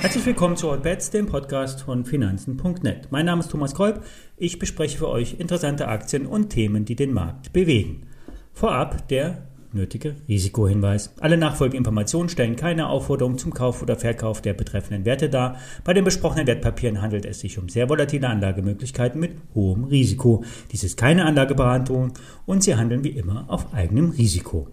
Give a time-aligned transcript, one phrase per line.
[0.00, 3.08] Herzlich willkommen zu Bets, dem Podcast von Finanzen.net.
[3.10, 4.04] Mein Name ist Thomas Kolb.
[4.36, 8.06] Ich bespreche für euch interessante Aktien und Themen, die den Markt bewegen.
[8.52, 11.14] Vorab der nötige Risikohinweis.
[11.20, 15.58] Alle nachfolgenden Informationen stellen keine Aufforderung zum Kauf oder Verkauf der betreffenden Werte dar.
[15.84, 20.44] Bei den besprochenen Wertpapieren handelt es sich um sehr volatile Anlagemöglichkeiten mit hohem Risiko.
[20.72, 22.12] Dies ist keine Anlageberatung
[22.46, 24.68] und sie handeln wie immer auf eigenem Risiko.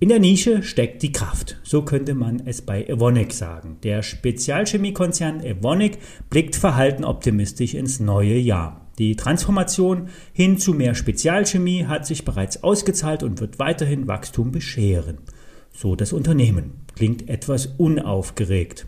[0.00, 1.58] In der Nische steckt die Kraft.
[1.62, 3.78] So könnte man es bei Evonik sagen.
[3.82, 5.98] Der Spezialchemiekonzern Evonik
[6.30, 8.83] blickt verhalten optimistisch ins neue Jahr.
[8.98, 15.18] Die Transformation hin zu mehr Spezialchemie hat sich bereits ausgezahlt und wird weiterhin Wachstum bescheren.
[15.72, 16.84] So das Unternehmen.
[16.94, 18.86] Klingt etwas unaufgeregt.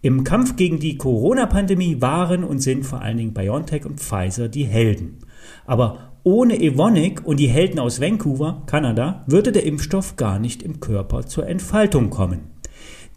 [0.00, 4.64] Im Kampf gegen die Corona-Pandemie waren und sind vor allen Dingen BioNTech und Pfizer die
[4.64, 5.18] Helden.
[5.66, 10.78] Aber ohne Evonik und die Helden aus Vancouver, Kanada, würde der Impfstoff gar nicht im
[10.78, 12.51] Körper zur Entfaltung kommen.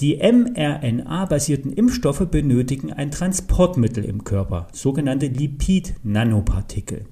[0.02, 7.06] Die mRNA-basierten Impfstoffe benötigen ein Transportmittel im Körper, sogenannte Lipid-Nanopartikel.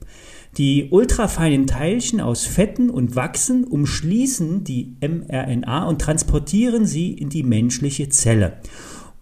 [0.57, 7.43] Die ultrafeinen Teilchen aus Fetten und Wachsen umschließen die mRNA und transportieren sie in die
[7.43, 8.57] menschliche Zelle.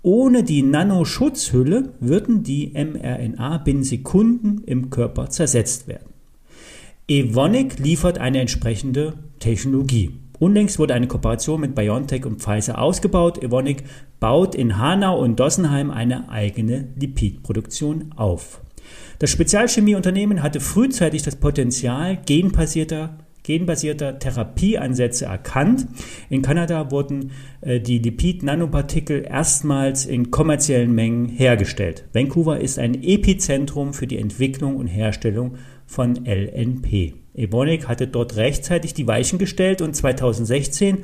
[0.01, 6.09] Ohne die Nanoschutzhülle würden die mRNA binnen Sekunden im Körper zersetzt werden.
[7.07, 10.20] Evonik liefert eine entsprechende Technologie.
[10.42, 13.44] Unlängst wurde eine Kooperation mit BioNTech und Pfizer ausgebaut.
[13.44, 13.84] Evonik
[14.20, 18.59] baut in Hanau und Dossenheim eine eigene Lipidproduktion auf.
[19.19, 25.88] Das Spezialchemieunternehmen hatte frühzeitig das Potenzial genbasierter genbasierter Therapieansätze erkannt.
[26.30, 32.06] In Kanada wurden äh, die Lipid-Nanopartikel erstmals in kommerziellen Mengen hergestellt.
[32.14, 37.14] Vancouver ist ein Epizentrum für die Entwicklung und Herstellung von LNP.
[37.34, 41.00] Evonik hatte dort rechtzeitig die Weichen gestellt und 2016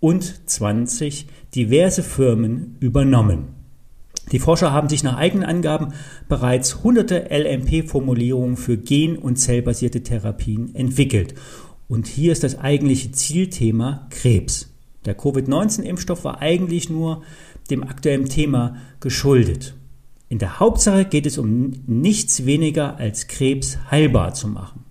[0.00, 3.54] und 20 diverse Firmen übernommen.
[4.32, 5.94] Die Forscher haben sich nach eigenen Angaben
[6.28, 11.34] bereits hunderte LMP-Formulierungen für gen- und zellbasierte Therapien entwickelt.
[11.88, 14.70] Und hier ist das eigentliche Zielthema Krebs.
[15.06, 17.22] Der Covid-19-Impfstoff war eigentlich nur
[17.70, 19.74] dem aktuellen Thema geschuldet.
[20.28, 24.84] In der Hauptsache geht es um nichts weniger als Krebs heilbar zu machen.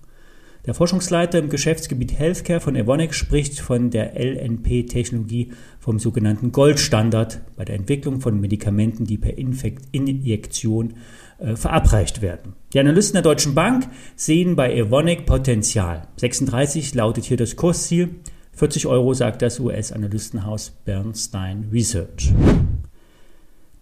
[0.67, 7.63] Der Forschungsleiter im Geschäftsgebiet Healthcare von Evonik spricht von der LNP-Technologie vom sogenannten Goldstandard bei
[7.63, 10.95] der Entwicklung von Medikamenten, die per Infekt Injektion
[11.39, 12.51] äh, verabreicht werden.
[12.73, 16.09] Die Analysten der Deutschen Bank sehen bei Evonik Potenzial.
[16.17, 18.15] 36 lautet hier das Kursziel.
[18.51, 22.33] 40 Euro sagt das US-Analystenhaus Bernstein Research.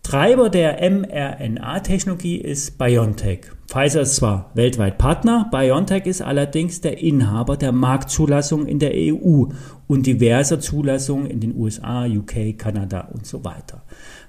[0.06, 3.40] Treiber der mRNA-Technologie ist BioNTech.
[3.68, 9.46] Pfizer ist zwar weltweit Partner, BioNTech ist allerdings der Inhaber der Marktzulassung in der EU
[9.88, 13.82] und diverser Zulassungen in den USA, UK, Kanada und so weiter.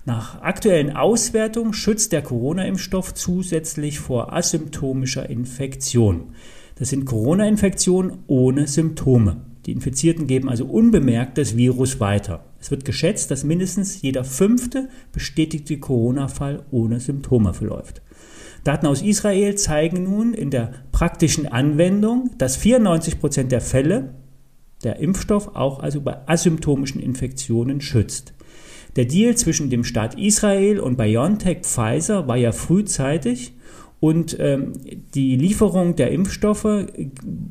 [0.07, 6.33] Nach aktuellen Auswertungen schützt der Corona-Impfstoff zusätzlich vor asymptomischer Infektion.
[6.79, 9.43] Das sind Corona-Infektionen ohne Symptome.
[9.67, 12.45] Die Infizierten geben also unbemerkt das Virus weiter.
[12.66, 18.03] Es wird geschätzt, dass mindestens jeder fünfte bestätigte Corona-Fall ohne Symptome verläuft.
[18.65, 24.15] Daten aus Israel zeigen nun in der praktischen Anwendung, dass 94 Prozent der Fälle
[24.82, 28.34] der Impfstoff auch also bei asymptomischen Infektionen schützt.
[28.97, 33.53] Der Deal zwischen dem Staat Israel und BioNTech Pfizer war ja frühzeitig
[34.00, 34.72] und ähm,
[35.15, 36.87] die Lieferung der Impfstoffe,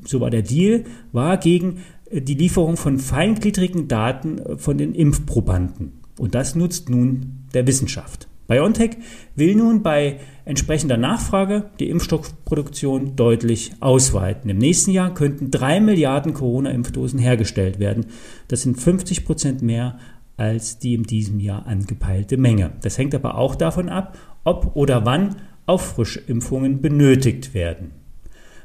[0.06, 0.84] so war der Deal,
[1.14, 1.78] war gegen
[2.12, 5.94] die Lieferung von feingliedrigen Daten von den Impfprobanden.
[6.20, 8.28] Und das nutzt nun der Wissenschaft.
[8.48, 8.98] BioNTech
[9.36, 14.50] will nun bei entsprechender Nachfrage die Impfstoffproduktion deutlich ausweiten.
[14.52, 18.06] Im nächsten Jahr könnten drei Milliarden Corona-Impfdosen hergestellt werden.
[18.48, 19.98] Das sind 50 Prozent mehr
[20.38, 22.74] als die in diesem Jahr angepeilte Menge.
[22.82, 27.92] Das hängt aber auch davon ab, ob oder wann Auffrischimpfungen benötigt werden.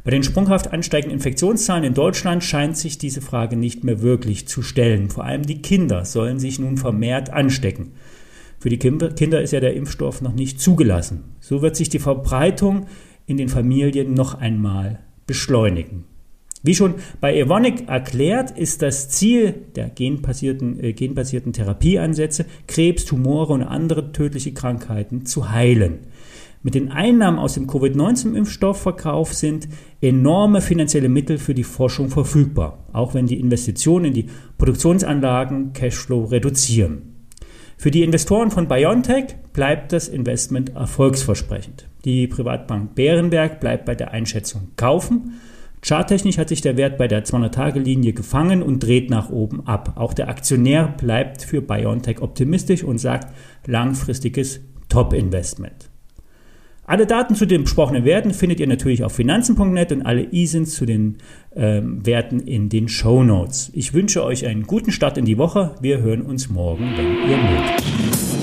[0.02, 4.62] Bei den sprunghaft ansteigenden Infektionszahlen in Deutschland scheint sich diese Frage nicht mehr wirklich zu
[4.62, 5.10] stellen.
[5.10, 7.92] Vor allem die Kinder sollen sich nun vermehrt anstecken.
[8.58, 11.24] Für die Kinder ist ja der Impfstoff noch nicht zugelassen.
[11.40, 12.86] So wird sich die Verbreitung
[13.26, 16.04] in den Familien noch einmal beschleunigen.
[16.62, 23.54] Wie schon bei Evonik erklärt, ist das Ziel der genbasierten, äh, genbasierten Therapieansätze, Krebs, Tumore
[23.54, 26.00] und andere tödliche Krankheiten zu heilen.
[26.62, 29.66] Mit den Einnahmen aus dem Covid-19-Impfstoffverkauf sind
[30.02, 34.26] enorme finanzielle Mittel für die Forschung verfügbar, auch wenn die Investitionen in die
[34.58, 37.26] Produktionsanlagen Cashflow reduzieren.
[37.78, 41.88] Für die Investoren von BioNTech bleibt das Investment erfolgsversprechend.
[42.04, 45.40] Die Privatbank Bärenberg bleibt bei der Einschätzung kaufen.
[45.80, 49.94] Charttechnisch hat sich der Wert bei der 200-Tage-Linie gefangen und dreht nach oben ab.
[49.96, 53.34] Auch der Aktionär bleibt für BioNTech optimistisch und sagt
[53.66, 54.60] langfristiges
[54.90, 55.90] Top-Investment.
[56.90, 60.86] Alle Daten zu den besprochenen Werten findet ihr natürlich auf finanzen.net und alle ISINs zu
[60.86, 61.18] den
[61.54, 63.70] ähm, Werten in den Show Notes.
[63.74, 65.76] Ich wünsche euch einen guten Start in die Woche.
[65.80, 68.39] Wir hören uns morgen, wenn ihr mögt.